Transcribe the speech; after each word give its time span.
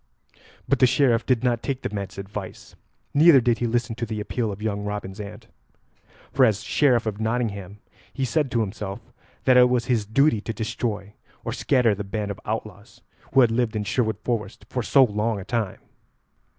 But 0.67 0.79
the 0.79 0.87
Sheriff 0.87 1.27
did 1.27 1.43
not 1.43 1.61
take 1.61 1.83
the 1.83 1.93
man's 1.93 2.17
advice, 2.17 2.73
neither 3.13 3.39
did 3.39 3.59
he 3.59 3.67
listen 3.67 3.93
to 3.97 4.05
the 4.07 4.19
appeal 4.19 4.51
of 4.51 4.59
young 4.59 4.83
Robin's 4.83 5.19
aunt. 5.19 5.45
For, 6.33 6.43
as 6.43 6.63
Sheriff 6.63 7.05
of 7.05 7.21
Nottingham, 7.21 7.77
he 8.11 8.25
said 8.25 8.49
to 8.49 8.61
himself 8.61 8.99
that 9.43 9.57
it 9.57 9.69
was 9.69 9.85
his 9.85 10.07
duty 10.07 10.41
to 10.41 10.53
destroy 10.53 11.13
or 11.45 11.53
scatter 11.53 11.93
the 11.93 12.03
band 12.03 12.31
of 12.31 12.39
outlaws 12.45 13.01
who 13.33 13.41
had 13.41 13.51
lived 13.51 13.75
in 13.75 13.83
Sherwood 13.83 14.17
Forest 14.23 14.65
for 14.69 14.81
so 14.81 15.03
long 15.03 15.39
a 15.39 15.45
time. 15.45 15.77